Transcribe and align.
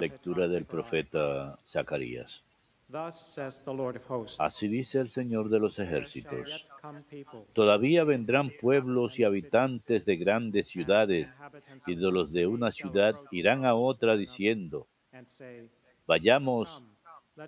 Lectura 0.00 0.48
del 0.48 0.64
profeta 0.64 1.58
Zacarías. 1.66 2.42
Así 4.38 4.66
dice 4.66 4.98
el 4.98 5.10
Señor 5.10 5.48
de 5.48 5.60
los 5.60 5.78
ejércitos. 5.78 6.66
Todavía 7.52 8.04
vendrán 8.04 8.50
pueblos 8.60 9.18
y 9.18 9.24
habitantes 9.24 10.04
de 10.06 10.16
grandes 10.16 10.68
ciudades, 10.68 11.28
y 11.86 11.94
de 11.94 12.10
los 12.10 12.32
de 12.32 12.46
una 12.46 12.70
ciudad 12.70 13.14
irán 13.30 13.64
a 13.64 13.74
otra 13.74 14.16
diciendo, 14.16 14.88
vayamos 16.06 16.82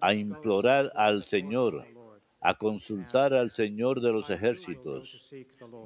a 0.00 0.14
implorar 0.14 0.92
al 0.94 1.24
Señor, 1.24 1.86
a 2.40 2.54
consultar 2.54 3.34
al 3.34 3.50
Señor 3.50 4.00
de 4.00 4.12
los 4.12 4.30
ejércitos. 4.30 5.34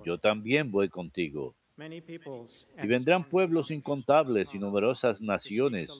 Yo 0.04 0.18
también 0.18 0.70
voy 0.70 0.88
contigo. 0.88 1.54
Y 1.78 2.86
vendrán 2.86 3.24
pueblos 3.24 3.70
incontables 3.70 4.48
y 4.54 4.58
come 4.58 4.66
numerosas 4.66 5.20
naciones 5.20 5.90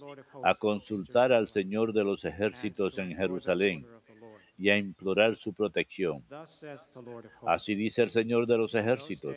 a 0.43 0.55
consultar 0.55 1.33
al 1.33 1.49
Señor 1.49 1.93
de 1.93 2.03
los 2.03 2.25
ejércitos 2.25 2.95
to 2.95 3.03
en 3.03 3.15
Jerusalén 3.15 3.87
y 4.57 4.71
a 4.71 4.79
implorar 4.79 5.37
su 5.37 5.53
protección. 5.53 6.25
Así 7.47 7.75
dice 7.75 8.03
el 8.03 8.11
Señor 8.11 8.47
de 8.47 8.57
los 8.57 8.75
ejércitos. 8.75 9.37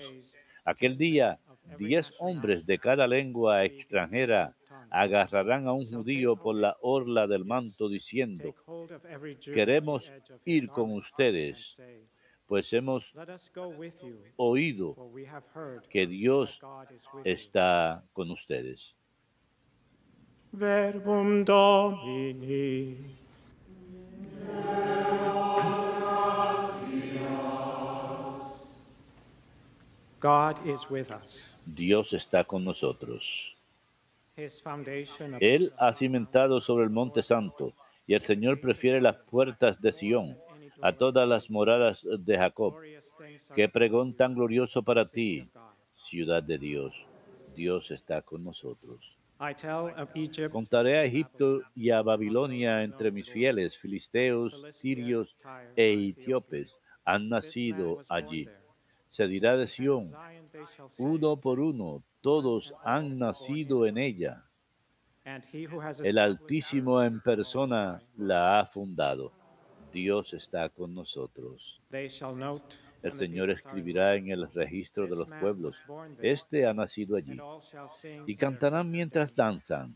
Aquel 0.64 0.98
día, 0.98 1.40
diez 1.78 2.14
hombres 2.20 2.66
de 2.66 2.78
cada 2.78 3.06
lengua 3.06 3.66
extranjera 3.66 4.56
agarrarán 4.90 5.68
a 5.68 5.74
un 5.74 5.86
judío 5.86 6.36
por 6.38 6.56
la 6.56 6.78
orla 6.82 7.28
del 7.28 7.44
manto 7.44 7.90
diciendo, 7.90 8.56
queremos 9.54 10.12
ir 10.46 10.70
con 10.70 10.94
ustedes, 10.94 11.82
pues 12.50 12.74
hemos 12.74 13.14
oído 14.36 14.96
que 15.88 16.08
Dios 16.08 16.60
está 17.24 18.04
con 18.12 18.32
ustedes. 18.32 18.96
Verbum 20.52 21.46
Domini. 21.46 22.98
God 30.20 30.66
is 30.66 30.90
with 30.90 31.12
us. 31.12 31.52
Dios 31.68 32.14
está 32.14 32.44
con 32.44 32.66
nosotros. 32.66 33.56
His 34.36 34.60
foundation 34.60 35.36
of 35.36 35.42
Él 35.42 35.72
ha 35.78 35.94
cimentado 35.94 36.60
sobre 36.60 36.86
el 36.86 36.90
monte 36.90 37.22
santo, 37.22 37.74
y 38.08 38.16
el 38.16 38.24
Señor 38.24 38.60
prefiere 38.60 39.00
las 39.02 39.20
puertas 39.20 39.80
de 39.80 39.94
Sión 39.94 40.36
a 40.82 40.94
todas 40.94 41.28
las 41.28 41.50
moradas 41.50 42.06
de 42.20 42.38
Jacob. 42.38 42.76
Qué 43.56 43.70
pregón 43.70 44.14
tan 44.16 44.36
glorioso 44.36 44.84
para 44.84 45.06
ti, 45.06 45.50
ciudad 45.96 46.44
de 46.44 46.58
Dios. 46.58 46.94
Dios 47.56 47.92
está 47.92 48.22
con 48.22 48.44
nosotros. 48.44 49.18
Contaré 50.52 51.00
a 51.00 51.06
Egipto 51.06 51.62
y 51.76 51.92
a 51.92 52.02
Babilonia 52.02 52.84
entre 52.84 53.12
mis 53.12 53.30
fieles, 53.30 53.78
filisteos, 53.78 54.54
sirios 54.72 55.36
e 55.76 55.94
etíopes 55.94 56.76
han 57.06 57.30
nacido 57.30 58.02
allí. 58.10 58.48
Se 59.10 59.28
dirá 59.28 59.58
de 59.58 59.68
Sión, 59.68 60.12
uno 61.00 61.38
por 61.38 61.60
uno, 61.60 62.04
todos 62.22 62.74
han 62.84 63.18
nacido 63.18 63.88
en 63.88 63.98
ella. 63.98 64.44
El 66.04 66.18
Altísimo 66.18 67.02
en 67.02 67.20
persona 67.22 68.02
la 68.18 68.60
ha 68.60 68.66
fundado. 68.66 69.32
Dios 69.92 70.34
está 70.34 70.70
con 70.70 70.94
nosotros. 70.94 71.82
El 73.02 73.14
Señor 73.14 73.50
escribirá 73.50 74.16
en 74.16 74.30
el 74.30 74.52
registro 74.52 75.08
de 75.08 75.16
los 75.16 75.28
pueblos. 75.40 75.82
Este 76.22 76.66
ha 76.66 76.74
nacido 76.74 77.16
allí. 77.16 77.38
Y 78.26 78.36
cantarán 78.36 78.92
mientras 78.92 79.36
danzan. 79.36 79.96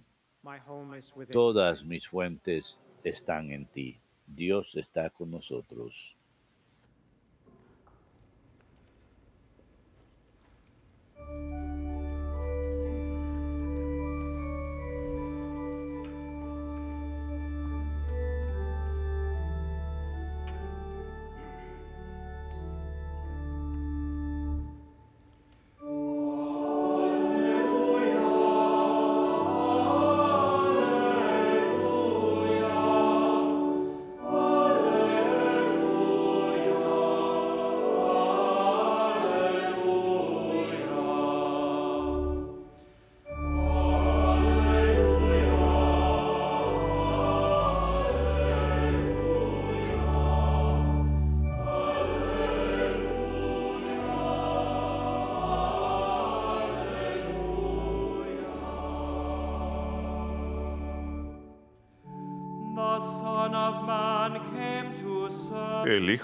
Todas 1.32 1.84
mis 1.84 2.08
fuentes 2.08 2.78
están 3.04 3.52
en 3.52 3.66
ti. 3.66 4.00
Dios 4.28 4.76
está 4.76 5.10
con 5.10 5.32
nosotros. 5.32 6.18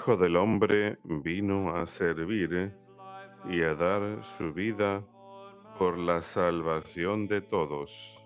Hijo 0.09 0.17
del 0.17 0.37
Hombre 0.37 0.97
vino 1.03 1.75
a 1.75 1.85
servir 1.85 2.73
y 3.47 3.61
a 3.61 3.75
dar 3.75 4.23
su 4.39 4.51
vida 4.51 5.03
por 5.77 5.99
la 5.99 6.23
salvación 6.23 7.27
de 7.27 7.41
todos. 7.41 8.18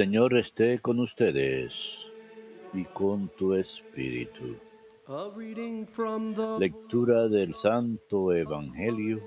Señor 0.00 0.34
esté 0.34 0.78
con 0.78 0.98
ustedes 0.98 1.74
y 2.72 2.84
con 2.84 3.28
tu 3.36 3.52
espíritu. 3.52 4.56
Lectura 6.58 7.28
del 7.28 7.54
Santo 7.54 8.32
Evangelio 8.32 9.20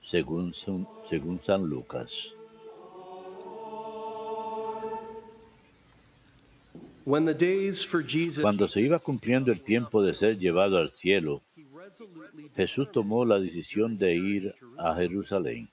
según, 0.00 0.54
San- 0.54 0.86
según 1.10 1.40
San 1.42 1.64
Lucas. 1.64 2.36
Cuando 8.42 8.68
se 8.68 8.80
iba 8.80 9.00
cumpliendo 9.00 9.50
el 9.50 9.60
tiempo 9.62 10.04
de 10.04 10.14
ser 10.14 10.38
llevado 10.38 10.78
al 10.78 10.92
cielo, 10.92 11.42
Jesús 12.54 12.92
tomó 12.92 13.24
la 13.24 13.40
decisión 13.40 13.98
de 13.98 14.14
ir 14.14 14.54
a 14.78 14.94
Jerusalén 14.94 15.68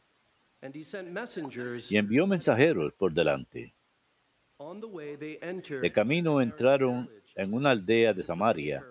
y 1.89 1.97
envió 1.97 2.27
mensajeros 2.27 2.93
por 2.93 3.13
delante. 3.13 3.73
De 5.81 5.91
camino 5.93 6.41
entraron 6.41 7.09
en 7.35 7.53
una 7.53 7.71
aldea 7.71 8.13
de 8.13 8.23
Samaria 8.23 8.83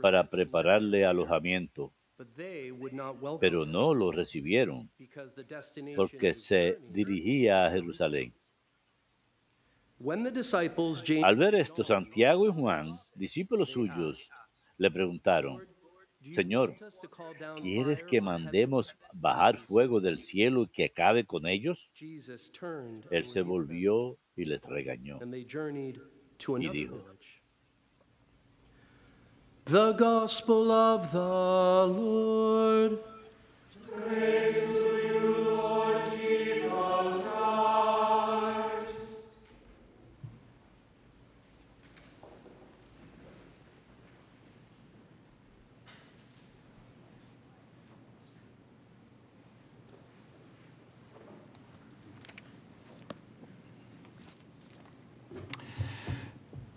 para 0.00 0.24
prepararle 0.28 1.04
alojamiento, 1.04 1.92
pero 3.38 3.66
no 3.66 3.92
lo 3.92 4.12
recibieron 4.12 4.90
porque 5.94 6.34
se 6.34 6.78
dirigía 6.90 7.66
a 7.66 7.70
Jerusalén. 7.70 8.32
Al 11.22 11.36
ver 11.36 11.54
esto, 11.54 11.84
Santiago 11.84 12.48
y 12.48 12.52
Juan, 12.52 12.86
discípulos 13.14 13.70
suyos, 13.70 14.30
le 14.78 14.90
preguntaron, 14.90 15.58
"Do 15.58 15.64
you 15.64 15.69
Señor, 16.20 16.74
¿quieres 17.62 18.04
que 18.04 18.18
from 18.18 18.28
heaven?" 18.28 18.44
mandemos 18.44 18.96
bajar 19.12 19.56
fuego 19.56 20.00
del 20.00 20.18
cielo 20.18 20.62
y 20.64 20.68
que 20.68 20.84
acabe 20.86 21.24
con 21.24 21.46
ellos? 21.46 21.78
Él 23.10 23.26
se 23.26 23.42
volvió 23.42 24.18
y 24.36 24.44
les 24.44 24.64
regañó. 24.64 25.18
y 26.58 26.68
dijo. 26.68 27.04
The 29.64 29.92
gospel 29.92 30.70
of 30.70 31.12
the 31.12 31.86
Lord. 31.86 32.98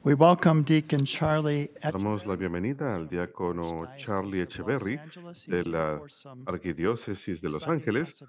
We 0.04 0.16
welcome 0.16 0.64
Deacon 0.64 1.06
Charlie 1.06 1.72
Damos 1.82 2.26
la 2.26 2.36
bienvenida 2.36 2.94
al 2.94 3.08
diácono 3.08 3.88
Charlie 3.98 4.42
Echeverry 4.42 5.00
de 5.48 5.64
la 5.64 6.02
Arquidiócesis 6.46 7.42
de 7.42 7.50
Los 7.50 7.66
Ángeles. 7.66 8.22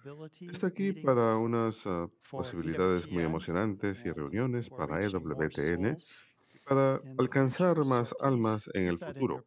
Está 0.53 0.69
aquí 0.69 0.93
para 0.93 1.37
unas 1.37 1.77
ah, 1.87 2.07
posibilidades 2.31 3.11
muy 3.11 3.25
emocionantes 3.25 4.05
y 4.05 4.13
reuniones 4.13 4.71
para 4.71 5.01
E 5.01 5.07
EWTN 5.07 5.97
para 6.65 7.01
alcanzar 7.19 7.85
más 7.85 8.15
almas 8.21 8.71
en 8.73 8.87
el 8.87 8.99
futuro. 9.01 9.45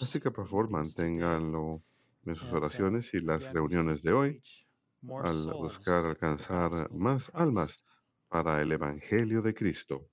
Así 0.00 0.18
que 0.18 0.32
por 0.32 0.48
favor 0.48 0.68
manténganlo 0.70 1.80
en 2.26 2.34
sus 2.34 2.52
oraciones 2.52 3.14
y 3.14 3.20
las 3.20 3.52
reuniones 3.52 4.02
de 4.02 4.12
hoy 4.12 4.42
al 5.22 5.46
buscar 5.52 6.06
alcanzar 6.06 6.90
más 6.90 7.30
almas 7.34 7.84
para 8.28 8.60
el 8.60 8.72
Evangelio 8.72 9.42
de 9.42 9.54
Cristo. 9.54 10.08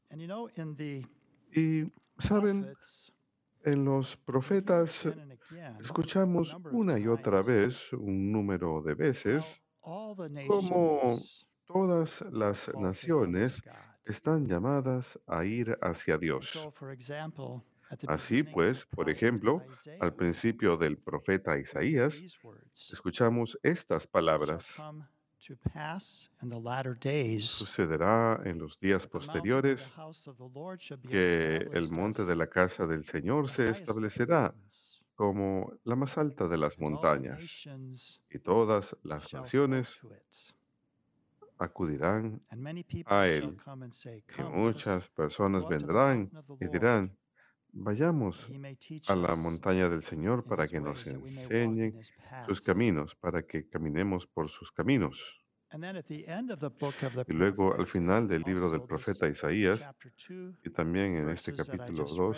Y 1.55 1.89
saben, 2.19 2.75
en 3.63 3.85
los 3.85 4.17
profetas 4.17 5.07
escuchamos 5.79 6.53
una 6.71 6.99
y 6.99 7.07
otra 7.07 7.41
vez, 7.41 7.93
un 7.93 8.31
número 8.31 8.81
de 8.81 8.93
veces, 8.93 9.61
cómo 9.79 11.17
todas 11.65 12.21
las 12.31 12.69
naciones 12.75 13.63
están 14.03 14.45
llamadas 14.45 15.17
a 15.27 15.45
ir 15.45 15.77
hacia 15.81 16.17
Dios. 16.17 16.59
Así 18.07 18.43
pues, 18.43 18.85
por 18.87 19.09
ejemplo, 19.09 19.63
al 20.01 20.13
principio 20.13 20.75
del 20.75 20.97
profeta 20.97 21.57
Isaías, 21.57 22.21
escuchamos 22.91 23.57
estas 23.63 24.05
palabras. 24.07 24.75
Sucederá 27.43 28.41
en 28.45 28.59
los 28.59 28.79
días 28.79 29.05
posteriores 29.07 29.85
que 31.09 31.57
el 31.73 31.91
monte 31.91 32.25
de 32.25 32.35
la 32.35 32.47
casa 32.47 32.85
del 32.87 33.05
Señor 33.05 33.49
se 33.49 33.69
establecerá 33.69 34.53
como 35.15 35.71
la 35.83 35.95
más 35.95 36.17
alta 36.17 36.47
de 36.47 36.57
las 36.57 36.77
montañas 36.77 37.67
y 38.29 38.39
todas 38.39 38.95
las 39.03 39.33
naciones 39.33 39.99
acudirán 41.57 42.41
a 43.05 43.27
él. 43.27 43.57
Y 44.37 44.41
muchas 44.43 45.09
personas 45.09 45.67
vendrán 45.67 46.29
y 46.59 46.67
dirán, 46.67 47.15
vayamos 47.75 48.47
a 49.07 49.15
la 49.15 49.35
montaña 49.35 49.89
del 49.89 50.01
Señor 50.03 50.43
para 50.45 50.65
que 50.67 50.79
nos 50.79 51.03
enseñen 51.51 51.99
sus 52.47 52.61
caminos, 52.61 53.15
para 53.15 53.43
que 53.43 53.67
caminemos 53.67 54.25
por 54.27 54.49
sus 54.49 54.71
caminos. 54.71 55.41
Y 57.27 57.33
luego 57.33 57.73
al 57.73 57.85
final 57.85 58.27
del 58.29 58.43
libro 58.43 58.69
del 58.69 58.81
profeta 58.83 59.27
Isaías, 59.27 59.81
y 60.63 60.69
también 60.69 61.17
en 61.17 61.29
este 61.29 61.51
capítulo 61.53 62.05
2, 62.05 62.37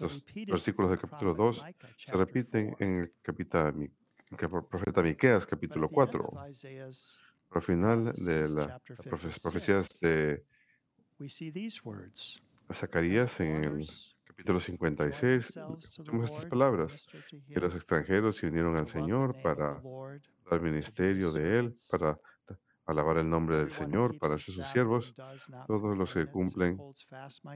los 0.00 0.24
versículos 0.52 0.90
del 0.90 0.98
capítulo 1.00 1.34
2 1.34 1.62
se 1.96 2.12
repiten 2.12 2.74
en 2.80 2.96
el 3.02 3.12
capita- 3.22 3.72
profeta 4.68 5.02
Miqueas 5.02 5.46
capítulo 5.46 5.88
4. 5.88 6.32
Al 7.50 7.62
final 7.62 8.12
de 8.14 8.48
las 8.48 8.82
profecías 9.42 10.00
de 10.00 10.42
Zacarías 12.72 13.38
en 13.40 13.64
el 13.64 13.86
capítulo 14.36 14.60
56, 14.60 15.58
escuchamos 15.78 16.30
estas 16.30 16.44
palabras, 16.44 17.06
que 17.48 17.58
los 17.58 17.74
extranjeros 17.74 18.36
se 18.36 18.46
unieron 18.46 18.76
al 18.76 18.86
Señor 18.86 19.34
para 19.42 19.80
dar 20.50 20.60
ministerio 20.60 21.32
de 21.32 21.58
Él, 21.58 21.76
para 21.90 22.20
alabar 22.84 23.16
el 23.16 23.30
nombre 23.30 23.56
del 23.56 23.70
Señor, 23.70 24.18
para 24.18 24.38
ser 24.38 24.54
sus 24.54 24.66
siervos, 24.66 25.14
todos 25.66 25.96
los 25.96 26.12
que 26.12 26.26
cumplen 26.26 26.78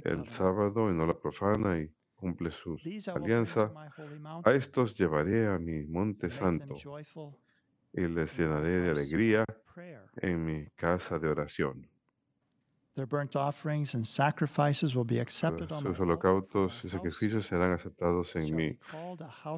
el 0.05 0.27
sábado 0.29 0.91
y 0.91 0.95
no 0.95 1.07
la 1.07 1.19
profana 1.19 1.79
y 1.79 1.93
cumple 2.15 2.51
su 2.51 2.79
alianza, 3.15 3.71
a 4.43 4.53
estos 4.53 4.95
llevaré 4.95 5.49
a 5.49 5.59
mi 5.59 5.85
monte 5.85 6.31
santo 6.31 6.75
y 7.93 8.07
les 8.07 8.39
llenaré 8.39 8.81
de 8.81 8.91
alegría 8.91 9.45
en 10.17 10.45
mi 10.47 10.67
casa 10.77 11.19
de 11.19 11.29
oración. 11.29 11.90
Sus 15.83 16.01
holocaustos 16.01 16.85
y 16.85 16.91
sacrificios 16.91 17.47
serán 17.47 17.73
aceptados 17.73 18.35
en 18.37 18.55
mi 18.55 18.79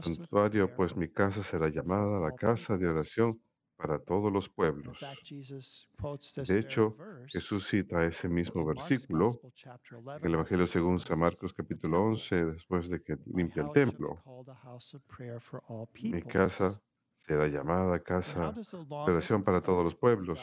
santuario, 0.02 0.74
pues 0.76 0.94
mi 0.96 1.08
casa 1.08 1.42
será 1.42 1.68
llamada 1.68 2.20
la 2.20 2.32
casa 2.32 2.76
de 2.76 2.88
oración 2.88 3.40
para 3.76 3.98
todos 3.98 4.32
los 4.32 4.48
pueblos. 4.48 4.96
De 6.46 6.58
hecho, 6.58 6.96
Jesús 7.26 7.66
cita 7.66 8.04
ese 8.04 8.28
mismo 8.28 8.64
versículo 8.64 9.30
en 10.20 10.24
el 10.26 10.34
Evangelio 10.34 10.66
según 10.66 10.98
San 11.00 11.18
Marcos 11.18 11.52
capítulo 11.52 12.04
11, 12.04 12.44
después 12.44 12.88
de 12.88 13.02
que 13.02 13.16
limpia 13.34 13.62
el 13.64 13.72
templo. 13.72 14.22
Mi 16.02 16.22
casa 16.22 16.80
será 17.26 17.46
llamada 17.46 18.00
casa 18.00 18.52
de 18.52 19.12
oración 19.12 19.44
para 19.44 19.62
todos 19.62 19.84
los 19.84 19.94
pueblos. 19.94 20.40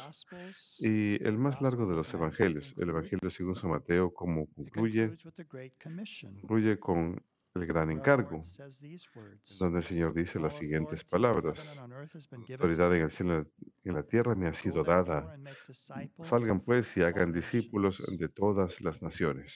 Y 0.80 1.22
el 1.24 1.38
más 1.38 1.62
largo 1.62 1.86
de 1.86 1.96
los 1.96 2.14
evangelios, 2.14 2.74
el 2.78 2.90
Evangelio 2.90 3.30
según 3.30 3.56
San 3.56 3.72
Mateo, 3.72 4.14
como 4.14 4.48
concluye, 4.48 5.16
concluye 6.42 6.80
con 6.80 7.22
el 7.60 7.66
gran 7.66 7.92
encargo, 7.92 8.42
donde 9.60 9.80
el 9.80 9.84
Señor 9.84 10.14
dice 10.14 10.40
las 10.40 10.56
siguientes 10.56 11.04
palabras. 11.04 11.66
La 11.76 11.84
autoridad 12.54 12.96
en 12.96 13.02
el 13.04 13.12
cielo 13.12 13.46
y 13.84 13.90
en 13.90 13.96
la 13.96 14.04
tierra 14.04 14.36
me 14.36 14.48
ha 14.48 14.54
sido 14.54 14.84
dada. 14.84 15.38
Salgan 16.24 16.62
pues 16.62 16.96
y 16.98 17.02
hagan 17.02 17.32
discípulos 17.32 18.04
de 18.08 18.30
todas 18.30 18.82
las 18.82 19.02
naciones, 19.02 19.56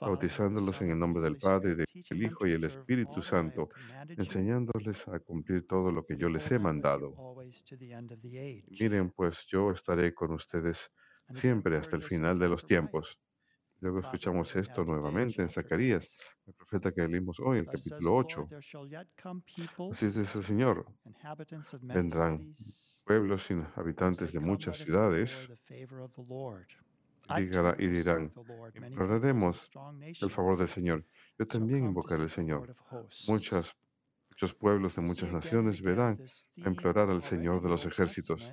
bautizándolos 0.00 0.80
en 0.82 0.90
el 0.90 0.98
nombre 0.98 1.22
del 1.22 1.36
Padre, 1.38 1.74
del 1.74 2.22
Hijo 2.22 2.46
y 2.46 2.52
el 2.52 2.64
Espíritu 2.64 3.22
Santo, 3.22 3.68
enseñándoles 4.08 5.06
a 5.08 5.18
cumplir 5.20 5.66
todo 5.66 5.90
lo 5.90 6.04
que 6.04 6.16
yo 6.16 6.28
les 6.28 6.50
he 6.50 6.58
mandado. 6.58 7.14
Miren, 8.80 9.10
pues 9.10 9.46
yo 9.46 9.70
estaré 9.70 10.14
con 10.14 10.32
ustedes 10.32 10.90
siempre 11.34 11.76
hasta 11.76 11.96
el 11.96 12.02
final 12.02 12.38
de 12.38 12.48
los 12.48 12.66
tiempos. 12.66 13.18
Luego 13.82 13.98
escuchamos 13.98 14.54
esto 14.54 14.84
nuevamente 14.84 15.42
en 15.42 15.48
Zacarías, 15.48 16.16
el 16.46 16.54
profeta 16.54 16.92
que 16.92 17.08
leímos 17.08 17.40
hoy, 17.40 17.58
el 17.58 17.66
capítulo 17.66 18.14
8. 18.14 18.48
Así 19.90 20.06
dice 20.06 20.38
el 20.38 20.44
Señor, 20.44 20.86
vendrán 21.82 22.54
pueblos 23.04 23.42
sin 23.42 23.66
habitantes 23.74 24.32
de 24.32 24.38
muchas 24.38 24.78
ciudades 24.78 25.48
y 27.78 27.88
dirán, 27.88 28.32
imploraremos 28.76 29.68
el 30.20 30.30
favor 30.30 30.56
del 30.56 30.68
Señor. 30.68 31.04
Yo 31.36 31.48
también 31.48 31.84
invocaré 31.84 32.22
al 32.22 32.30
Señor. 32.30 32.76
Muchas, 33.26 33.74
muchos 34.30 34.54
pueblos 34.54 34.94
de 34.94 35.02
muchas 35.02 35.32
naciones 35.32 35.82
verán 35.82 36.20
a 36.64 36.68
implorar 36.68 37.10
al 37.10 37.22
Señor 37.24 37.60
de 37.60 37.68
los 37.68 37.84
ejércitos. 37.84 38.48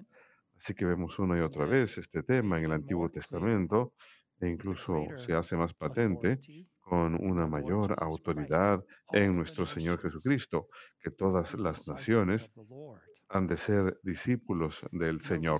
Así 0.57 0.73
que 0.73 0.85
vemos 0.85 1.19
una 1.19 1.37
y 1.37 1.41
otra 1.41 1.65
vez 1.65 1.99
este 1.99 2.23
tema 2.23 2.57
en 2.57 2.65
el 2.65 2.71
Antiguo 2.71 3.09
Testamento 3.09 3.93
e 4.39 4.47
incluso 4.47 5.05
se 5.17 5.33
hace 5.33 5.55
más 5.55 5.73
patente 5.73 6.39
con 6.79 7.15
una 7.23 7.45
mayor 7.45 7.95
autoridad 7.99 8.83
en 9.11 9.35
nuestro 9.35 9.65
Señor 9.65 10.01
Jesucristo, 10.01 10.67
que 10.99 11.11
todas 11.11 11.53
las 11.55 11.87
naciones 11.87 12.51
han 13.29 13.47
de 13.47 13.57
ser 13.57 13.99
discípulos 14.03 14.81
del 14.91 15.21
Señor. 15.21 15.59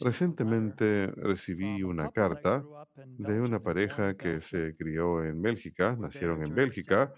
Recientemente 0.00 1.06
recibí 1.16 1.82
una 1.82 2.10
carta 2.10 2.62
de 2.94 3.40
una 3.40 3.60
pareja 3.60 4.14
que 4.16 4.40
se 4.40 4.74
crió 4.76 5.22
en 5.22 5.42
Bélgica, 5.42 5.96
nacieron 5.98 6.42
en 6.42 6.54
Bélgica, 6.54 7.12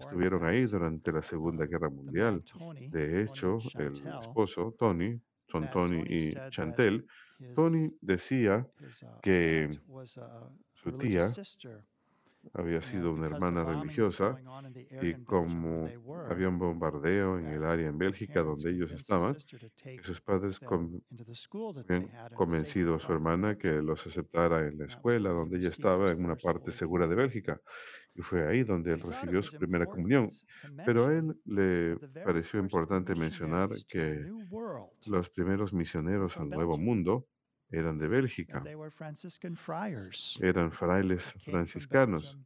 estuvieron 0.00 0.44
ahí 0.46 0.64
durante 0.64 1.12
la 1.12 1.22
Segunda 1.22 1.66
Guerra 1.66 1.90
Mundial. 1.90 2.42
De 2.90 3.22
hecho, 3.22 3.58
el 3.78 3.92
esposo, 4.22 4.74
Tony, 4.78 5.20
son 5.48 5.70
Tony 5.70 6.02
y 6.06 6.32
Chantel, 6.50 7.06
Tony 7.54 7.90
decía 8.00 8.66
que 9.22 9.70
su 10.74 10.92
tía 10.98 11.28
había 12.54 12.80
sido 12.80 13.12
una 13.12 13.26
hermana 13.26 13.64
religiosa 13.64 14.38
y 15.02 15.14
como 15.24 15.88
había 16.28 16.48
un 16.48 16.58
bombardeo 16.58 17.38
en 17.38 17.46
el 17.46 17.64
área 17.64 17.88
en 17.88 17.98
Bélgica 17.98 18.42
donde 18.42 18.70
ellos 18.70 18.90
estaban, 18.92 19.36
sus 20.02 20.20
padres 20.20 20.58
habían 20.62 22.10
convencido 22.34 22.94
a 22.94 23.00
su 23.00 23.12
hermana 23.12 23.56
que 23.56 23.70
los 23.82 24.06
aceptara 24.06 24.66
en 24.66 24.78
la 24.78 24.86
escuela 24.86 25.30
donde 25.30 25.58
ella 25.58 25.68
estaba 25.68 26.10
en 26.10 26.24
una 26.24 26.36
parte 26.36 26.72
segura 26.72 27.06
de 27.06 27.14
Bélgica. 27.14 27.60
Y 28.14 28.22
fue 28.22 28.46
ahí 28.46 28.64
donde 28.64 28.94
él 28.94 29.00
recibió 29.00 29.42
su 29.42 29.56
primera 29.56 29.86
comunión. 29.86 30.28
Pero 30.84 31.06
a 31.06 31.14
él 31.14 31.36
le 31.44 31.96
pareció 32.24 32.58
importante 32.58 33.14
mencionar 33.14 33.70
que 33.88 34.26
los 35.06 35.30
primeros 35.30 35.72
misioneros 35.72 36.36
al 36.36 36.48
Nuevo 36.48 36.76
Mundo 36.76 37.26
eran 37.70 37.98
de 37.98 38.08
Bélgica, 38.08 38.62
eran 40.40 40.72
frailes 40.72 41.34
franciscanos 41.44 42.36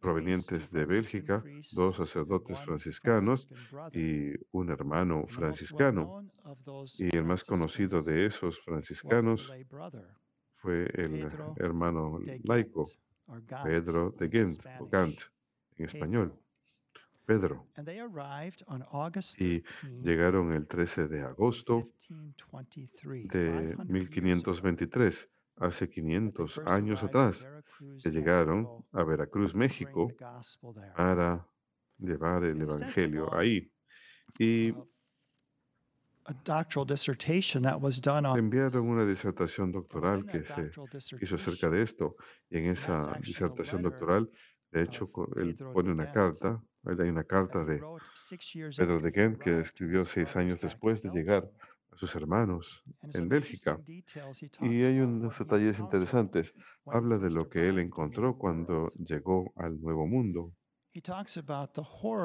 provenientes 0.00 0.70
de 0.70 0.84
Bélgica, 0.84 1.42
dos 1.72 1.96
sacerdotes 1.96 2.58
franciscanos 2.60 3.48
y 3.92 4.32
un 4.52 4.70
hermano 4.70 5.26
franciscano. 5.28 6.22
Y 6.98 7.16
el 7.16 7.24
más 7.24 7.44
conocido 7.44 8.00
de 8.00 8.26
esos 8.26 8.60
franciscanos 8.60 9.50
fue 10.56 10.84
el 10.94 11.28
hermano 11.56 12.18
laico, 12.44 12.84
Pedro 13.64 14.10
de 14.10 14.28
Ghent, 14.28 14.66
o 14.80 14.86
Gant 14.86 15.18
en 15.76 15.86
español, 15.86 16.34
Pedro. 17.26 17.66
Y 19.38 19.60
13, 19.60 19.64
llegaron 20.02 20.52
el 20.52 20.66
13 20.66 21.08
de 21.08 21.22
agosto 21.22 21.90
1523, 22.08 23.28
de 23.28 23.76
500 24.10 24.62
years 24.62 24.74
ago. 24.74 24.84
1523, 24.84 25.28
hace 25.56 25.86
But 25.86 25.94
they 25.94 26.02
500 26.02 26.54
first 26.54 26.68
años 26.68 27.02
atrás, 27.02 27.46
que 28.02 28.10
llegaron 28.10 28.84
a 28.92 29.04
Veracruz, 29.04 29.54
México, 29.54 30.10
para 30.96 31.46
llevar 31.98 32.44
el 32.44 32.62
Evangelio 32.62 33.32
ahí. 33.34 33.70
Y 34.38 34.70
uh, 34.70 34.88
enviaron 38.36 38.88
una 38.88 39.04
disertación 39.04 39.72
doctoral 39.72 40.24
que 40.26 40.44
se 40.44 40.70
hizo 41.20 41.34
acerca 41.34 41.68
de 41.68 41.82
esto. 41.82 42.16
Y 42.48 42.58
en 42.58 42.66
esa 42.70 43.18
disertación 43.20 43.82
doctoral, 43.82 44.30
de 44.70 44.82
hecho, 44.82 45.10
él 45.36 45.56
pone 45.56 45.90
una 45.90 46.12
carta, 46.12 46.62
hay 46.84 47.08
una 47.08 47.24
carta 47.24 47.64
de 47.64 47.80
Pedro 48.76 49.00
de 49.00 49.08
he 49.08 49.12
Ghent 49.12 49.38
que 49.38 49.60
escribió 49.60 50.04
seis 50.04 50.34
años 50.36 50.60
después 50.60 51.02
de 51.02 51.10
llegar 51.10 51.48
a 51.92 51.96
sus 51.96 52.14
hermanos 52.14 52.82
en 53.14 53.28
Bélgica. 53.28 53.78
Y 54.60 54.82
hay 54.82 55.00
unos 55.00 55.38
detalles 55.38 55.78
interesantes. 55.78 56.54
Habla 56.86 57.18
de 57.18 57.30
lo 57.30 57.48
que 57.48 57.68
él 57.68 57.78
encontró 57.78 58.36
cuando 58.36 58.88
llegó 58.98 59.52
al 59.56 59.80
Nuevo 59.80 60.06
Mundo. 60.06 60.52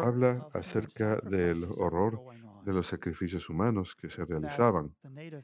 Habla 0.04 0.48
acerca 0.54 1.18
del 1.18 1.66
horror 1.80 2.20
de 2.66 2.74
los 2.74 2.88
sacrificios 2.88 3.50
humanos 3.50 3.96
que 3.96 4.10
se 4.10 4.26
realizaban. 4.26 4.96
de 5.04 5.44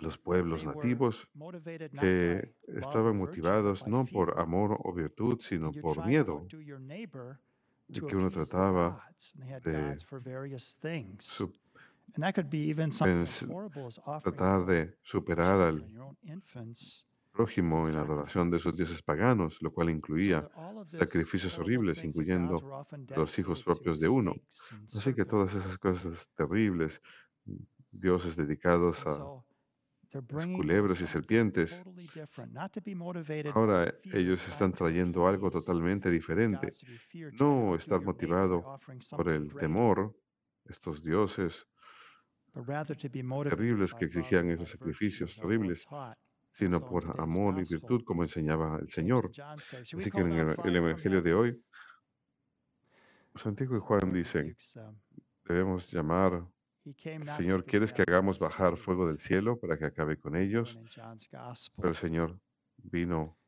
Los 0.00 0.18
pueblos 0.18 0.64
nativos 0.64 1.28
que 2.00 2.54
estaban 2.68 3.16
motivados 3.16 3.86
no 3.86 4.04
por 4.04 4.40
amor 4.40 4.78
o 4.82 4.92
virtud, 4.92 5.40
sino 5.40 5.72
por 5.72 6.04
miedo, 6.06 6.46
de 7.88 8.00
que 8.00 8.16
uno 8.16 8.30
trataba 8.30 9.02
de 9.64 9.96
offering 9.96 10.58
tratar 14.22 14.66
de 14.66 14.96
superar 15.02 15.60
al 15.60 15.84
prójimo 17.32 17.86
en 17.88 17.94
la 17.94 18.02
adoración 18.02 18.50
de 18.50 18.60
sus 18.60 18.76
dioses 18.76 19.02
paganos, 19.02 19.60
lo 19.60 19.72
cual 19.72 19.90
incluía 19.90 20.48
sacrificios 20.86 21.58
horrible 21.58 21.90
horribles, 21.90 22.04
incluyendo 22.04 22.86
los 23.16 23.38
hijos 23.38 23.62
propios 23.62 23.98
de 23.98 24.08
uno. 24.08 24.34
Así 24.94 25.12
que 25.14 25.24
todas 25.24 25.54
esas 25.54 25.76
cosas 25.78 26.28
terribles, 26.36 27.00
dioses 27.90 28.36
dedicados 28.36 29.00
a 29.06 29.14
so 29.14 29.20
they're 29.24 29.32
las 29.32 29.42
bringing 29.42 30.03
culebras 30.56 31.00
y 31.00 31.06
serpientes, 31.06 31.82
ahora 33.52 33.94
ellos 34.04 34.46
están 34.48 34.72
trayendo 34.72 35.26
algo 35.26 35.50
totalmente 35.50 36.10
diferente. 36.10 36.68
No 37.38 37.74
estar 37.74 38.00
motivado 38.00 38.78
por 39.10 39.28
el 39.28 39.54
temor, 39.54 40.14
estos 40.66 41.02
dioses 41.02 41.66
terribles 43.42 43.94
que 43.94 44.04
exigían 44.04 44.50
esos 44.50 44.70
sacrificios 44.70 45.34
terribles, 45.36 45.86
sino 46.50 46.80
por 46.80 47.20
amor 47.20 47.58
y 47.58 47.64
virtud, 47.68 48.04
como 48.04 48.22
enseñaba 48.22 48.78
el 48.78 48.88
Señor. 48.88 49.26
and 49.26 49.34
John 49.34 49.60
say, 49.60 49.82
"Should 49.82 49.94
we 49.94 50.02
Así 50.02 50.10
que 50.12 50.20
en 50.20 50.32
el, 50.64 50.76
Evangelio 50.76 51.20
de 51.20 51.30
heaven?" 51.30 51.54
hoy, 51.54 51.64
Santiago 53.34 53.76
y 53.76 53.80
Juan 53.80 54.12
dicen, 54.12 54.56
debemos 55.44 55.90
llamar, 55.90 56.46
Señor, 57.36 57.64
¿quieres 57.64 57.92
que 57.92 58.02
hagamos 58.02 58.38
bajar 58.38 58.76
fuego 58.76 59.06
del 59.06 59.18
cielo 59.18 59.58
para 59.58 59.78
que 59.78 59.86
acabe 59.86 60.18
con 60.18 60.36
ellos? 60.36 60.78
Pero 61.76 61.88
el. 61.88 61.94
Señor 61.94 62.38
vino 62.76 63.38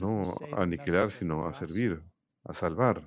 no 0.00 0.22
a 0.56 0.62
aniquilar, 0.62 1.10
sino 1.10 1.46
a 1.46 1.54
servir, 1.54 2.02
a 2.44 2.54
salvar. 2.54 3.06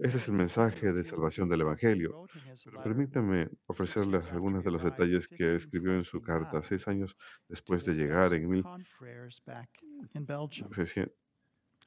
Ese 0.00 0.18
es 0.18 0.28
el 0.28 0.34
mensaje 0.34 0.92
de 0.92 1.02
salvación 1.04 1.48
del 1.48 1.62
Evangelio. 1.62 2.26
Pero 2.64 2.82
permítame 2.82 3.48
ofrecerles 3.66 4.30
algunos 4.30 4.62
de 4.62 4.70
los 4.70 4.84
detalles 4.84 5.26
que 5.26 5.56
escribió 5.56 5.94
en 5.94 6.04
su 6.04 6.20
carta 6.20 6.58
1529 6.58 6.62
seis 6.62 6.86
años 6.86 7.16
después 7.48 7.84
de 7.84 7.94
llegar 7.94 8.34
en 8.34 8.48
Belgian 8.48 8.62
confreres 8.62 9.42
back 9.44 9.70
in 10.14 10.26
Belgium. 10.26 10.68
1529 10.68 11.10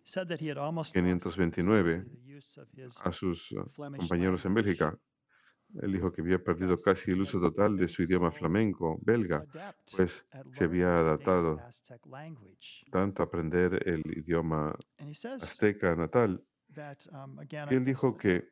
Said 0.04 0.28
that 0.30 0.42
he 0.42 0.50
had 0.50 0.58
almost 0.58 0.96
lost529 0.96 2.06
the 2.10 2.38
use 2.38 2.58
of 2.60 2.68
his 2.76 3.00
a 3.06 3.14
sus 3.14 3.52
uh, 3.52 3.64
compañeros 3.76 4.44
en. 4.46 4.56
Bélgica. 4.56 4.98
Él 5.82 5.94
dijo 5.94 6.12
que 6.12 6.22
había 6.22 6.40
perdido 6.40 6.76
casi 6.76 7.12
el 7.12 7.22
uso 7.22 7.40
total 7.40 7.78
de 7.78 7.88
su 7.88 8.04
idioma 8.04 8.32
flamenco 8.32 8.98
belga, 9.02 9.46
pues 9.96 10.26
se 10.52 10.64
había 10.66 10.98
adaptado 10.98 11.58
tanto 12.92 13.24
a 13.24 13.26
aprender 13.26 13.82
el 13.88 14.02
idioma 14.18 14.76
azteca 15.36 15.96
natal. 15.96 16.44
um, 17.14 17.38
Y 17.70 17.76
él 17.76 17.86
dijo 17.86 18.18
que 18.18 18.44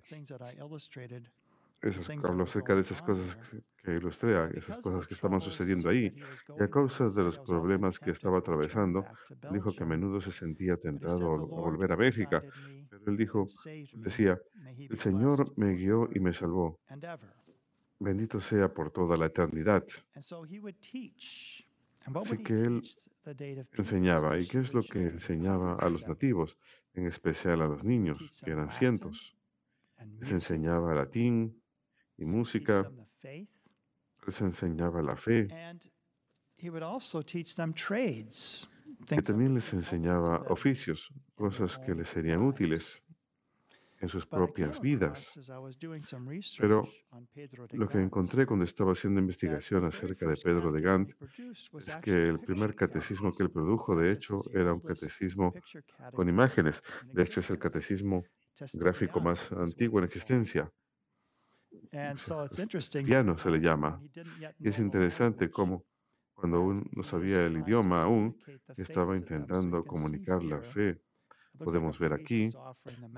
esas- 1.81 2.09
habló 2.25 2.43
acerca 2.43 2.75
de 2.75 2.81
esas 2.81 3.01
cosas 3.01 3.37
que, 3.83 3.91
ilustré, 3.95 4.33
esas 4.57 4.77
cosas 4.77 5.07
que 5.07 5.13
estaban 5.13 5.39
sucediendo 5.41 5.89
ahí. 5.89 6.13
Y 6.57 6.63
a 6.63 6.69
causa 6.69 7.05
de 7.05 7.23
los 7.23 7.35
"I 7.35 7.39
was 7.39 7.39
often 7.39 7.55
problemas 7.55 7.99
que 7.99 8.11
estaba 8.11 8.39
atravesando, 8.39 9.05
dijo 9.47 9.73
que 9.73 9.83
a 9.83 9.87
Belgium." 9.87 9.89
menudo 9.89 10.21
se 10.21 10.31
sentía 10.31 10.75
tentado 10.77 11.15
a, 11.15 11.19
"The 11.19 11.25
a 11.25 11.37
Lord 11.37 11.49
volver 11.49 11.91
a 11.91 11.95
Bélgica. 11.95 12.43
Pero 12.89 13.03
él 13.07 13.17
dijo, 13.17 13.45
decía, 13.93 14.39
el 14.77 14.99
Señor 14.99 15.53
me 15.57 15.73
guió 15.75 16.09
y 16.13 16.19
me 16.19 16.33
salvó. 16.33 16.79
and 16.87 17.03
ever." 17.03 17.33
Bendito 17.99 18.39
sea 18.39 18.73
por 18.73 18.91
toda 18.91 19.17
la 19.17 19.25
eternidad. 19.25 19.85
Así 22.15 22.37
que 22.43 22.53
él 22.53 22.81
Enseñaba. 23.77 24.39
¿Y 24.39 24.47
qué 24.47 24.59
es 24.59 24.73
lo 24.73 24.81
que 24.81 24.99
enseñaba 24.99 25.75
a 25.75 25.89
los 25.89 26.07
nativos, 26.07 26.57
en 26.93 27.05
especial 27.05 27.61
a 27.61 27.67
los 27.67 27.83
niños, 27.83 28.17
que 28.43 28.51
eran 28.51 28.69
cientos? 28.69 29.35
Les 30.19 30.31
enseñaba 30.31 30.95
latín 30.95 31.61
y 32.17 32.25
música, 32.25 32.89
les 34.25 34.41
enseñaba 34.41 35.01
la 35.01 35.15
fe, 35.15 35.47
that 39.15 39.23
también 39.23 39.53
les 39.53 39.73
enseñaba 39.73 40.45
oficios, 40.49 41.11
cosas 41.35 41.77
que 41.79 41.93
les 41.95 42.09
serían 42.09 42.41
útiles 42.41 43.01
en 44.01 44.09
sus 44.09 44.25
propias 44.25 44.79
vidas. 44.79 45.37
Pero 46.57 46.83
Lo 47.73 47.87
que 47.89 47.99
encontré 47.99 48.45
cuando 48.45 48.65
estaba 48.65 48.93
haciendo 48.93 49.19
investigación 49.19 49.85
acerca 49.85 50.25
de 50.27 50.35
Pedro 50.35 50.71
de 50.71 50.81
Gant 50.81 51.11
es 51.79 51.97
que 51.97 52.23
el 52.23 52.39
primer 52.39 52.75
catecismo 52.75 53.31
que 53.33 53.43
él 53.43 53.51
produjo, 53.51 53.95
de 53.95 54.11
hecho, 54.11 54.37
era 54.53 54.73
un 54.73 54.79
catecismo 54.79 55.53
con 56.13 56.29
imágenes. 56.29 56.81
De 57.11 57.23
hecho, 57.23 57.41
es 57.41 57.49
el 57.49 57.59
catecismo 57.59 58.23
gráfico 58.73 59.19
más 59.19 59.51
antiguo 59.51 59.99
en 59.99 60.05
existencia. 60.05 60.71
Interesting 61.91 62.67
Cristiano 62.67 63.37
se 63.37 63.49
le 63.49 63.59
llama. 63.59 64.01
Y 64.59 64.69
es 64.69 64.79
interesante 64.79 65.49
cómo 65.49 65.85
cuando 66.39 66.57
aún 66.57 66.89
no 66.93 67.03
sabía 67.03 67.45
el 67.45 67.57
idioma 67.57 68.03
aún, 68.03 68.37
estaba 68.77 69.15
intentando 69.15 69.83
comunicar 69.83 70.41
la 70.43 70.61
fe. 70.61 71.01
Podemos 71.57 71.99
ver 71.99 72.13
aquí, 72.13 72.49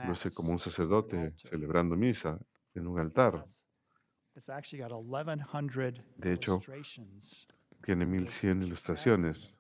no 0.08 0.16
sé, 0.16 0.34
como 0.34 0.52
un 0.52 0.60
sacerdote 0.60 1.34
celebrando 1.38 1.96
misa 1.96 2.40
en 2.74 2.88
un 2.88 3.00
altar. 3.00 3.34
That's- 3.34 3.62
It's 4.34 4.50
actually 4.50 4.82
got 4.82 4.92
1100 4.94 6.02
De 6.18 6.34
hecho. 6.34 6.62
Tiene 7.84 8.04
in 8.06 8.12
this 8.12 8.44
1100 8.44 8.60
picture 8.60 8.66
ilustraciones 8.66 9.56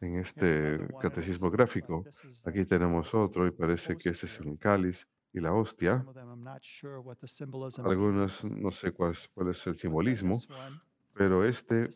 en 0.00 0.18
este 0.18 0.88
catecismo 1.00 1.50
gráfico. 1.50 2.04
Aquí 2.46 2.64
tenemos 2.64 3.12
otro 3.14 3.46
y 3.46 3.50
parece 3.50 3.96
que 3.98 4.10
este 4.10 4.26
es 4.26 4.40
el 4.40 4.58
cáliz 4.58 5.06
y 5.32 5.40
la 5.40 5.52
hostia. 5.52 6.04
Is. 8.24 8.44
no 8.44 8.70
sé 8.70 8.92
cuál 8.92 9.12
es, 9.12 9.28
cuál 9.34 9.50
es 9.50 9.66
el 9.66 9.76
simbolismo, 9.76 10.38
pero 11.14 11.44
este 11.46 11.88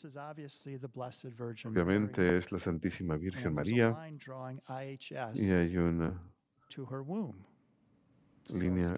obviamente 1.65 2.39
es 2.39 2.51
la 2.53 2.59
Santísima 2.59 3.17
Virgen 3.17 3.55
María. 3.55 3.91
IHS 4.69 5.43
y 5.43 5.51
hay 5.51 5.77
una 5.77 6.33
línea 8.49 8.97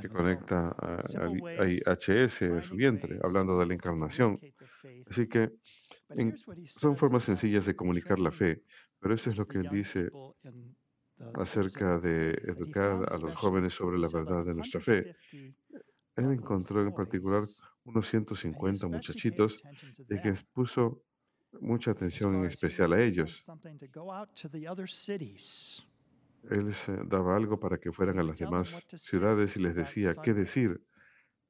que 0.00 0.08
conecta 0.08 0.68
a, 0.78 0.94
a- 0.94 1.28
a 1.56 1.94
HS 1.94 2.44
en 2.46 2.62
su 2.62 2.76
vientre, 2.76 3.18
hablando 3.22 3.58
de 3.58 3.66
la 3.66 3.74
encarnación. 3.74 4.38
Así 5.10 5.28
que 5.28 5.50
en- 6.14 6.38
son 6.74 6.96
formas 6.96 7.24
sencillas 7.24 7.66
de 7.66 7.76
comunicar 7.76 8.18
la 8.20 8.32
fe, 8.32 8.62
pero 9.00 9.14
eso 9.14 9.30
es 9.30 9.36
lo 9.36 9.46
que 9.46 9.58
él 9.58 9.68
dice 9.68 10.10
acerca 11.34 11.98
de 11.98 12.30
educar 12.46 13.04
a 13.12 13.18
los 13.18 13.34
jóvenes 13.34 13.74
sobre 13.74 13.98
la 13.98 14.08
verdad 14.08 14.44
de 14.44 14.54
nuestra 14.54 14.80
fe. 14.80 15.08
150 16.14 16.16
Él 16.16 16.32
encontró 16.32 16.82
en 16.82 16.92
particular 16.94 17.48
unos 17.88 18.14
and 18.14 18.26
he 18.28 18.36
150 18.36 18.70
especially 18.70 18.80
paid 18.80 18.96
muchachitos 18.96 19.62
y 20.08 20.20
que 20.20 20.32
puso 20.52 21.02
mucha 21.60 21.90
atención 21.92 22.34
en 22.36 22.44
especial 22.44 22.92
a 22.92 23.00
ellos. 23.00 23.44
Él 26.50 26.66
les 26.66 26.88
eh, 26.88 26.92
daba 27.06 27.36
algo 27.36 27.58
para 27.58 27.78
que 27.78 27.92
fueran 27.92 28.18
a 28.18 28.22
las 28.22 28.38
demás 28.38 28.86
ciudades 28.94 29.56
y 29.56 29.60
les 29.60 29.74
decía 29.74 30.12
qué 30.22 30.32
decir 30.34 30.80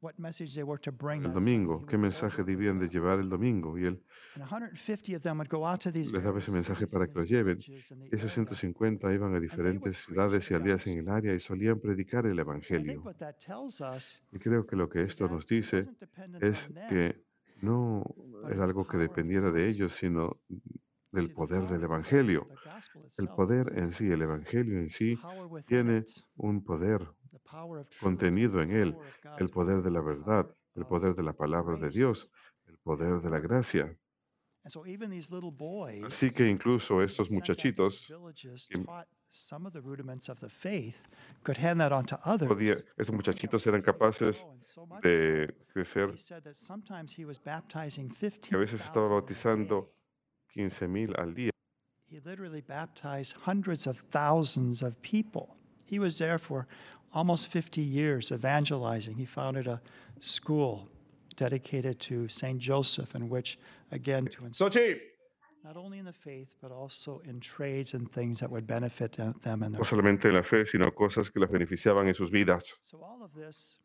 el 0.00 1.32
domingo, 1.32 1.84
qué 1.86 1.98
mensaje 1.98 2.42
debían 2.44 2.78
de 2.78 2.88
llevar 2.88 3.18
el 3.18 3.28
domingo. 3.28 3.76
Y 3.78 3.84
él 3.84 4.02
And 4.34 4.44
150 4.44 5.14
of 5.14 5.22
them 5.22 5.38
would 5.38 5.48
go 5.48 5.64
out 5.64 5.80
to 5.80 5.92
these 5.92 6.12
les 6.12 6.22
daba 6.22 6.38
ese 6.38 6.52
mensaje 6.52 6.86
para 6.86 7.06
que 7.06 7.14
lo 7.14 7.24
these 7.24 7.36
lleven. 7.36 7.58
Esos 7.58 8.36
area. 8.36 8.46
150 8.46 9.12
iban 9.12 9.34
a 9.34 9.40
diferentes 9.40 9.98
ciudades 9.98 10.50
y 10.50 10.54
aldeas 10.54 10.86
en 10.86 10.98
el 10.98 11.08
área 11.08 11.34
y 11.34 11.40
solían 11.40 11.80
predicar 11.80 12.26
el 12.26 12.38
Evangelio. 12.38 13.02
Y 14.32 14.38
creo 14.38 14.66
que 14.66 14.76
lo 14.76 14.88
que 14.88 15.02
esto 15.02 15.28
nos 15.28 15.46
dice 15.46 15.88
es 16.40 16.68
que 16.88 17.24
no 17.62 18.04
era 18.50 18.64
algo 18.64 18.86
que 18.86 18.96
dependiera 18.96 19.50
de 19.50 19.68
ellos, 19.68 19.94
sino 19.94 20.38
del 21.12 21.32
poder 21.32 21.66
del 21.68 21.82
Evangelio. 21.82 22.46
El 23.18 23.28
poder 23.28 23.66
en 23.76 23.86
sí, 23.86 24.06
el 24.06 24.22
Evangelio 24.22 24.78
en 24.78 24.90
sí, 24.90 25.18
tiene 25.66 26.04
un 26.36 26.62
poder 26.62 27.06
contenido 28.00 28.62
en 28.62 28.70
él, 28.72 28.96
el 29.38 29.48
poder 29.48 29.82
de 29.82 29.90
la 29.90 30.00
verdad, 30.00 30.46
el 30.74 30.86
poder 30.86 31.14
de 31.14 31.22
la 31.22 31.32
palabra 31.32 31.76
de. 31.76 31.88
Dios, 31.88 32.30
el 32.66 32.78
poder 32.78 33.20
de 33.20 33.30
la 33.30 33.40
gracia. 33.40 33.96
Así 34.64 36.30
que 36.34 36.48
incluso 36.48 37.02
estos 37.02 37.28
sent 37.28 37.40
out 37.40 37.46
to 37.46 37.52
these 37.54 37.74
muchachitos, 37.74 38.06
villages 38.08 38.66
que- 38.70 38.84
taught 38.84 39.06
some 39.30 39.66
of 39.66 39.72
the 39.72 39.80
rudiments 39.80 40.28
of 40.28 40.38
the 40.40 40.48
faith 40.48 41.02
could 41.42 41.56
hand 41.58 41.80
that 41.80 41.92
on 41.92 42.04
to 42.04 42.18
others. 42.24 42.48
podía- 42.48 42.82
estos 42.98 43.14
muchachitos 43.14 43.66
eran 43.66 43.80
capaces 43.82 44.42
Oh, 44.44 44.50
and 44.52 44.62
so 44.62 44.86
much 44.86 45.02
de 45.02 45.46
so, 45.46 45.52
crecer, 45.72 46.10
he 46.12 46.16
said 46.18 46.42
that 46.44 46.56
sometimes 46.56 47.12
he 47.14 47.24
was 47.24 47.38
baptizing 47.38 48.08
que 48.10 48.28
a 48.28 48.58
veces 48.58 48.80
estaba 48.80 49.08
15,000 49.08 49.12
a 49.12 49.20
bautizando 49.20 49.88
day. 50.54 50.62
15.000 50.64 51.14
al 51.18 51.32
día. 51.34 51.50
He 52.10 52.20
literally 52.20 52.62
baptized 52.62 53.36
hundreds 53.46 53.86
of 53.86 53.98
thousands 54.10 54.82
of 54.82 54.96
people. 55.02 55.56
He 55.86 55.98
was 55.98 56.18
there 56.18 56.38
for 56.38 56.66
almost 57.12 57.48
50 57.48 57.82
years 57.82 58.30
evangelizing. 58.32 59.14
He 59.16 59.26
founded 59.26 59.66
a 59.66 59.80
school 60.20 60.88
dedicated 61.36 61.98
to 62.00 62.26
St. 62.28 62.58
Joseph, 62.58 63.14
in 63.14 63.28
which, 63.28 63.58
again, 63.90 64.26
to 64.26 64.42
Sochi, 64.50 64.98
not 65.64 65.76
only 65.76 65.98
in 65.98 66.04
the 66.04 66.12
faith, 66.12 66.54
but 66.60 66.70
also 66.70 67.20
in 67.24 67.40
trades 67.40 67.94
and 67.94 68.10
things 68.12 68.40
that 68.40 68.50
would 68.50 68.66
benefit 68.66 69.12
them 69.12 69.34
no 69.60 69.68
their. 69.68 69.84
solamente 69.84 70.28
en 70.28 70.34
la 70.34 70.42
fe, 70.42 70.64
sino 70.66 70.90
cosas 70.92 71.30
que 71.30 71.40
las 71.40 71.50
beneficiaban 71.50 72.08
en 72.08 72.14
sus 72.14 72.30
vidas. 72.30 72.74
So 72.84 72.98
all 73.02 73.22
of 73.22 73.32
this 73.34 73.76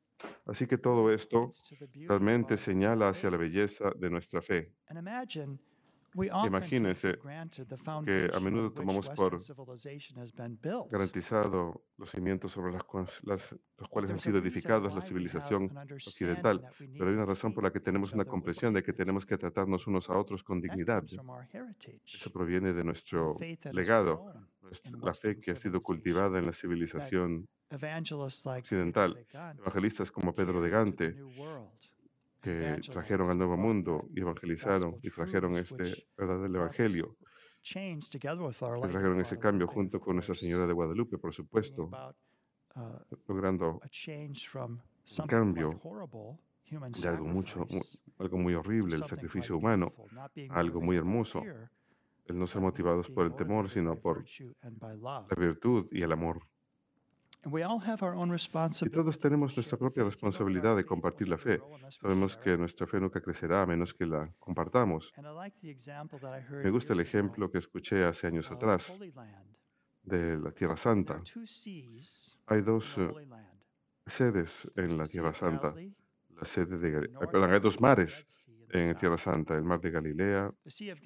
Así 0.46 0.68
que 0.68 0.78
todo 0.78 1.12
esto 1.12 1.42
points 1.42 1.64
to 1.64 1.76
the 1.76 1.88
beauty 1.88 2.06
of 2.06 2.10
realmente 2.10 2.58
señala 2.58 3.10
hacia 3.10 3.30
la 3.30 3.38
belleza 3.38 3.92
de 3.96 4.10
nuestra 4.10 4.42
fe. 4.42 4.72
And 4.90 4.98
imagine, 4.98 5.60
Imagínense 6.48 7.14
the 7.66 7.76
que 8.06 8.30
a 8.34 8.40
menudo 8.40 8.72
tomamos 8.72 9.06
por 9.16 9.32
garantizado 10.92 11.84
los 11.98 12.12
cimientos 12.12 12.52
sobre 12.52 12.72
las, 12.74 12.84
las- 13.24 13.56
los 13.78 13.90
cuales 13.90 14.12
han 14.12 14.20
sido 14.20 14.38
edificados 14.38 14.94
la 14.94 15.02
civilización 15.08 15.70
occidental, 16.08 16.62
pero 16.98 17.10
hay 17.10 17.16
una 17.16 17.26
razón 17.26 17.54
por 17.54 17.64
la 17.64 17.72
que 17.72 17.80
tenemos 17.80 18.14
una 18.14 18.24
comprensión 18.32 18.74
de 18.74 18.84
que 18.84 18.94
tenemos 18.94 19.26
que 19.26 19.38
tratarnos 19.38 19.88
unos 19.88 20.10
a 20.10 20.18
otros 20.18 20.44
con 20.44 20.62
dignidad. 20.62 21.04
Eso 22.06 22.30
proviene 22.32 22.74
de 22.74 22.84
nuestro 22.84 23.38
legado, 23.74 24.32
la 25.02 25.14
fe 25.14 25.36
que 25.40 25.52
ha 25.52 25.56
sido 25.56 25.82
cultivada 25.82 26.38
en 26.40 26.46
la 26.46 26.54
civilización 26.54 27.48
occidental. 28.60 29.26
Evangelistas 29.60 30.12
como 30.12 30.34
Pedro 30.36 30.62
de 30.62 30.70
Gante, 30.70 31.16
que 32.44 32.82
trajeron 32.92 33.30
al 33.30 33.38
nuevo 33.38 33.56
mundo 33.56 34.10
y 34.14 34.20
evangelizaron 34.20 35.00
y 35.02 35.10
trajeron 35.10 35.56
este 35.56 36.06
brought 36.18 36.46
this 36.46 36.54
evangelio, 36.54 37.16
of 38.36 38.92
trajeron 38.92 39.22
ese 39.22 39.40
cambio 39.40 39.66
junto 39.68 40.02
con 40.02 40.16
Nuestra 40.16 40.36
Señora 40.36 40.68
de 40.68 40.74
Guadalupe, 40.74 41.18
por 41.18 41.34
supuesto, 41.34 41.90
uh, 42.76 43.16
logrando 43.30 43.80
something 45.06 45.26
cambio 45.30 45.80
de 46.70 47.08
algo 47.08 47.26
mucho, 47.26 47.66
algo 48.20 48.38
muy 48.38 48.56
horrible, 48.56 48.98
el 48.98 49.06
sacrificio 49.06 49.58
humano, 49.58 49.94
algo 50.50 50.82
muy 50.82 50.98
hermoso, 50.98 51.42
el 52.26 52.38
no 52.38 52.46
ser 52.46 52.62
motivados 52.62 53.10
por 53.10 53.26
el 53.26 53.36
temor, 53.36 53.70
sino 53.70 53.96
por 53.96 54.26
la 55.00 55.36
virtud 55.38 55.88
y 55.92 56.02
el 56.02 56.12
amor. 56.12 56.42
And 56.42 56.62
we 56.62 56.62
all 56.76 56.92
have 56.92 57.02
our 57.08 57.32
own 57.32 57.33
Y 57.46 58.90
todos 58.90 59.16
to 59.16 59.22
tenemos 59.22 59.56
nuestra 59.56 59.78
propia 59.78 60.04
responsabilidad 60.04 60.76
de 60.76 60.86
compartir 60.86 61.28
la 61.28 61.38
fe. 61.38 61.60
Sabemos 61.90 62.38
que 62.38 62.58
nuestra 62.58 62.88
fe 62.88 63.00
nunca 63.00 63.22
crecerá 63.22 63.64
a 63.64 63.66
menos 63.66 63.94
que 63.94 64.06
la 64.06 64.32
compartamos. 64.40 65.12
Me 66.64 66.72
gusta 66.72 66.94
el 66.94 67.00
ejemplo 67.02 67.52
que 67.52 67.58
escuché 67.58 68.06
hace 68.06 68.28
años 68.28 68.50
atrás 68.52 68.94
de 70.04 70.38
la 70.38 70.52
Tierra 70.52 70.78
Santa. 70.78 71.22
Hay 72.48 72.62
dos 72.62 72.96
sedes 74.06 74.72
en 74.76 74.98
la 74.98 75.06
Tierra 75.06 75.34
Santa. 75.34 75.74
La 76.36 76.46
sede 76.46 76.78
de 76.78 77.10
perdón, 77.10 77.54
hay 77.54 77.60
dos 77.60 77.80
mares 77.80 78.48
en. 78.70 78.96
Tierra 78.98 79.18
Santa, 79.18 79.56
el 79.56 79.64
mar 79.64 79.80
de 79.80 79.92
Galilea, 79.92 80.52
y, 80.66 80.90
eh, 80.90 80.98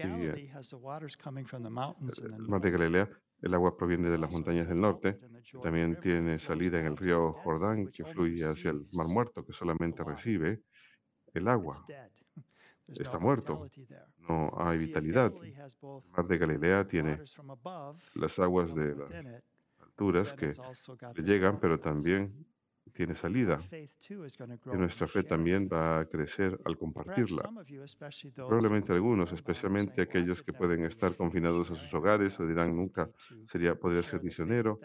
el 2.24 2.48
mar 2.48 2.62
de. 2.62 2.72
Galilea, 2.72 3.10
el 3.42 3.54
agua 3.54 3.78
proviene 3.78 4.10
de 4.10 4.18
las 4.18 4.32
montañas 4.32 4.68
del 4.68 4.80
norte, 4.80 5.20
también 5.62 6.00
tiene 6.00 6.40
salida 6.40 6.80
en 6.80 6.88
el 6.88 6.98
río 6.98 7.34
Jordán 7.34 7.88
que 7.88 8.04
fluye 8.06 8.46
hacia 8.46 8.72
el 8.72 8.88
Mar 8.94 9.08
Muerto, 9.08 9.46
que 9.46 9.54
solamente 9.54 10.04
recibe 10.04 10.62
el 11.34 11.48
agua. 11.48 11.76
Está 12.88 13.20
muerto. 13.20 13.68
No 14.30 14.52
hay 14.58 14.78
vitalidad. 14.80 15.34
El 15.42 15.54
mar 16.16 16.28
de 16.28 16.38
Galilea 16.38 16.88
tiene 16.88 17.20
las 18.16 18.40
aguas 18.40 18.74
de 18.74 18.96
las 18.96 19.12
alturas 19.82 20.34
que 20.34 20.52
le 21.16 21.24
llegan, 21.24 21.60
pero 21.60 21.80
también 21.80 22.46
tiene 22.94 23.16
salida. 23.16 23.60
Y 23.70 24.78
nuestra 24.78 25.08
fe 25.08 25.24
también 25.24 25.68
va 25.72 26.00
a 26.00 26.06
crecer 26.06 26.60
al 26.66 26.78
compartirla. 26.78 27.50
Probablemente 28.36 28.94
algunos, 28.94 29.32
especialmente 29.32 29.94
saying, 29.96 30.10
"Well, 30.10 30.18
I 30.18 30.20
aquellos 30.20 30.44
que 30.44 30.54
pueden 30.54 30.86
estar 30.86 31.16
confinados 31.16 31.72
a 31.72 31.76
sus 31.76 31.94
hogares 31.94 32.40
have 32.40 32.50
dirán 32.50 32.70
no 32.70 32.76
nunca 32.76 33.10
sería 33.48 33.76
poder 33.76 34.04
share 34.04 34.10
ser 34.10 34.20
the 34.20 34.30
faith." 34.30 34.40
misionero, 34.40 34.80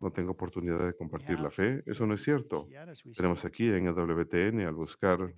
no 0.00 0.10
tengo 0.10 0.32
oportunidad 0.32 0.84
de 0.84 0.94
compartir 0.94 1.38
la 1.38 1.50
fe. 1.50 1.82
Eso 1.86 2.06
no 2.06 2.14
es 2.14 2.22
cierto. 2.22 2.66
Tenemos 3.14 3.44
aquí 3.44 3.68
en 3.68 3.84
to 3.84 4.02
EWTN 4.02 4.66
al 4.66 4.74
buscar 4.74 5.32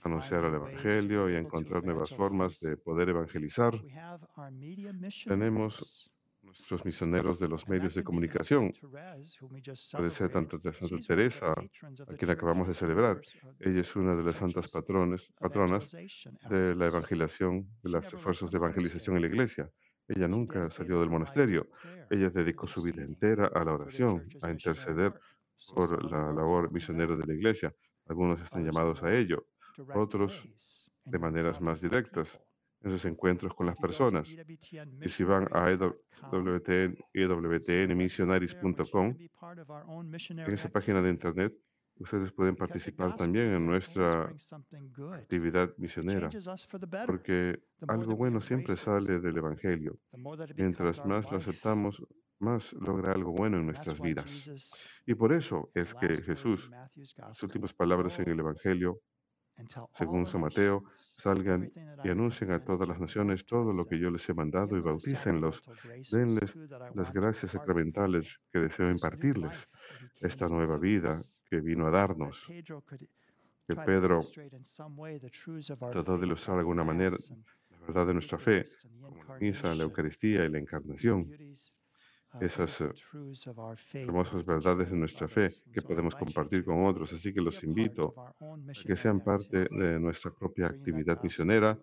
anunciar 0.00 0.44
el 0.44 0.54
Evangelio 0.54 1.30
y 1.30 1.36
encontrar 1.36 1.84
nuevas 1.84 2.10
formas 2.10 2.58
de 2.60 2.76
poder 2.76 3.10
evangelizar. 3.10 3.74
Tenemos. 5.26 6.15
Nuestros 6.58 6.84
misioneros 6.84 7.38
de 7.38 7.48
los 7.48 7.68
medios 7.68 7.94
de 7.94 8.02
comunicación 8.02 8.72
puede 9.92 10.10
ser 10.10 10.30
tanto 10.30 10.58
de 10.58 10.72
Santa 10.72 10.98
Teresa, 11.06 11.52
a 11.52 12.14
quien 12.16 12.30
acabamos 12.30 12.66
de 12.66 12.74
celebrar. 12.74 13.20
Ella 13.60 13.80
es 13.82 13.94
una 13.94 14.16
de 14.16 14.24
las 14.24 14.36
santas 14.36 14.70
patrones, 14.72 15.30
patronas 15.38 15.92
de 15.92 16.74
la 16.74 16.86
evangelización, 16.86 17.68
de 17.82 17.90
left 17.90 18.14
esfuerzos 18.14 18.50
de 18.50 18.56
evangelización 18.56 19.16
en 19.16 19.22
la 19.22 19.28
iglesia. 19.28 19.70
Ella 20.08 20.26
nunca 20.28 20.70
salió 20.70 21.00
del 21.00 21.10
monasterio. 21.10 21.68
Ella 22.10 22.30
dedicó 22.30 22.66
su 22.66 22.82
vida 22.82 23.02
entera 23.02 23.50
a 23.54 23.64
la 23.64 23.74
oración, 23.74 24.24
a 24.42 24.50
interceder 24.50 25.12
por 25.74 26.10
la 26.10 26.32
labor 26.32 26.72
misionera 26.72 27.16
de 27.16 27.26
la 27.26 27.34
iglesia. 27.34 27.74
Algunos 28.06 28.40
están 28.40 28.64
llamados 28.64 29.02
a 29.02 29.12
ello, 29.12 29.46
otros 29.94 30.48
de 31.04 31.18
maneras 31.18 31.60
más 31.60 31.80
directas, 31.80 32.40
sus 32.90 33.04
encuentros 33.04 33.54
con 33.54 33.66
las 33.66 33.76
personas. 33.76 34.28
Y 34.28 35.08
si 35.08 35.24
van 35.24 35.48
a 35.52 35.70
EWTN, 35.70 36.96
EWTNmissionaries.com, 37.12 39.16
own 39.86 40.14
en 40.14 40.52
esa 40.52 40.68
página 40.68 41.02
de 41.02 41.10
internet, 41.10 41.54
ustedes 41.98 42.32
pueden 42.32 42.56
participar 42.56 43.16
también 43.16 43.54
en 43.54 43.66
nuestra 43.66 44.32
actividad 45.14 45.72
misionera, 45.78 46.28
porque 47.06 47.58
algo 47.88 48.16
bueno 48.16 48.40
siempre 48.40 48.76
sale 48.76 49.20
del 49.20 49.36
Evangelio. 49.36 49.98
Mientras 50.56 51.04
más 51.06 51.30
lo 51.30 51.38
aceptamos, 51.38 52.02
más 52.38 52.72
logra 52.74 53.12
algo 53.12 53.32
bueno 53.32 53.58
en 53.58 53.66
nuestras 53.66 54.00
vidas. 54.00 54.82
Y 55.06 55.14
por 55.14 55.32
eso 55.32 55.70
es 55.74 55.94
que 55.94 56.14
Jesús, 56.16 56.70
sus 57.32 57.42
últimas 57.44 57.72
palabras 57.72 58.18
en 58.18 58.26
"Go 58.26 58.32
el 58.32 58.40
Evangelio, 58.40 59.00
según 59.94 60.26
San 60.26 60.42
Mateo, 60.42 60.84
salgan 61.18 61.72
y 62.04 62.08
anuncien 62.08 62.52
a 62.52 62.62
todas 62.64 62.88
las 62.88 63.00
naciones 63.00 63.44
todo 63.46 63.72
lo 63.72 63.86
que 63.86 63.98
yo 63.98 64.10
les 64.10 64.28
he 64.28 64.34
mandado 64.34 64.76
y 64.76 64.80
bautícenlos. 64.80 65.62
Denles 66.10 66.56
las 66.94 67.12
gracias 67.12 67.52
sacramentales 67.52 68.40
que 68.52 68.58
deseo 68.58 68.90
impartirles, 68.90 69.68
esta 70.20 70.48
nueva 70.48 70.78
vida 70.78 71.18
que 71.48 71.60
vino 71.60 71.86
a 71.86 71.90
darnos. 71.90 72.46
Que 72.48 73.74
Pedro 73.84 74.20
trató 75.90 76.18
de 76.18 76.26
ilustrar 76.26 76.56
de 76.56 76.60
alguna 76.60 76.84
manera 76.84 77.16
la 77.70 77.78
verdad 77.78 78.06
de 78.06 78.14
nuestra 78.14 78.38
fe, 78.38 78.64
como 79.00 79.24
la 79.24 79.38
misa, 79.38 79.74
la 79.74 79.84
Eucaristía 79.84 80.44
y 80.44 80.50
la 80.50 80.58
encarnación. 80.58 81.30
Esas 82.40 82.80
eh, 82.80 82.90
hermosas 83.94 84.44
verdades 84.44 84.90
de 84.90 84.96
nuestra 84.96 85.28
fe 85.28 85.50
que 85.72 85.82
podemos 85.82 86.14
compartir 86.14 86.64
con 86.64 86.84
otros. 86.86 87.12
Así 87.12 87.32
que 87.32 87.40
los 87.40 87.62
invito 87.64 88.14
a 88.16 88.32
que 88.86 88.96
sean 88.96 89.20
parte 89.20 89.68
de 89.70 89.98
nuestra 89.98 90.30
propia 90.30 90.66
actividad 90.66 91.22
misionera, 91.22 91.78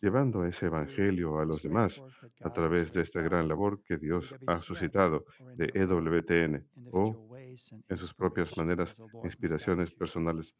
llevando 0.00 0.44
ese 0.44 0.66
evangelio 0.66 1.38
a 1.38 1.44
los 1.44 1.62
demás 1.62 2.02
a 2.42 2.52
través 2.52 2.92
de 2.92 3.02
esta 3.02 3.20
gran 3.20 3.48
labor 3.48 3.82
que 3.82 3.96
Dios 3.96 4.34
ha 4.46 4.58
suscitado 4.58 5.24
de 5.56 5.66
E 5.74 5.80
EWTN 5.82 6.66
o 6.92 7.36
en 7.36 7.96
sus 7.96 8.12
propias 8.14 8.56
maneras, 8.56 9.00
inspiraciones 9.24 9.90
personales. 9.90 10.54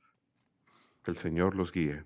Que 1.02 1.10
el 1.12 1.16
Señor 1.16 1.54
los 1.54 1.72
guíe. 1.72 2.04